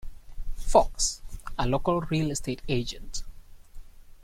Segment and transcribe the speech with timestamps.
[0.57, 1.21] Fox,
[1.59, 3.21] a local real estate agent.